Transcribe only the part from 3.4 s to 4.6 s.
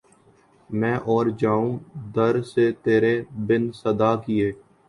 بن صدا کیے